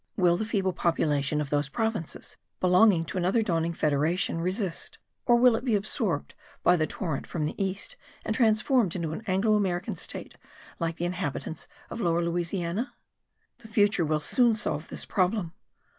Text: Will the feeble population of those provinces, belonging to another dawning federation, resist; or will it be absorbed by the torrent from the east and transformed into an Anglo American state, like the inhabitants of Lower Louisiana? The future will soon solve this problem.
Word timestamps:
Will 0.17 0.35
the 0.35 0.45
feeble 0.45 0.73
population 0.73 1.39
of 1.41 1.51
those 1.51 1.69
provinces, 1.69 2.35
belonging 2.59 3.05
to 3.05 3.19
another 3.19 3.43
dawning 3.43 3.71
federation, 3.71 4.41
resist; 4.41 4.97
or 5.27 5.35
will 5.35 5.55
it 5.55 5.63
be 5.63 5.75
absorbed 5.75 6.33
by 6.63 6.75
the 6.75 6.87
torrent 6.87 7.27
from 7.27 7.45
the 7.45 7.53
east 7.63 7.97
and 8.25 8.33
transformed 8.35 8.95
into 8.95 9.13
an 9.13 9.21
Anglo 9.27 9.53
American 9.53 9.93
state, 9.95 10.39
like 10.79 10.95
the 10.97 11.05
inhabitants 11.05 11.67
of 11.91 12.01
Lower 12.01 12.23
Louisiana? 12.23 12.95
The 13.59 13.67
future 13.67 14.03
will 14.03 14.19
soon 14.19 14.55
solve 14.55 14.87
this 14.87 15.05
problem. 15.05 15.53